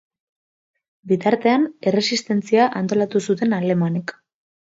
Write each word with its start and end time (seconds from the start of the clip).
Bitartean, 1.11 1.67
erresistentzia 1.91 2.67
antolatu 2.81 3.23
zuten 3.29 3.55
alemanek. 3.61 4.17